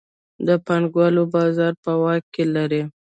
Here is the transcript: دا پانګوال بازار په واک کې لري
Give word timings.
دا 0.45 0.55
پانګوال 0.65 1.15
بازار 1.33 1.73
په 1.83 1.91
واک 2.01 2.23
کې 2.33 2.43
لري 2.55 2.81